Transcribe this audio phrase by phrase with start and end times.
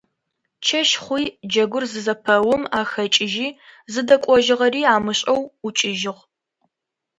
[0.65, 3.47] Чэщ хъуи джэгур зызэпэум ахэкӏыжьи
[3.93, 6.21] зыдэкӏожьыгъэри амышӏэу ӏукӏыжьыгъ.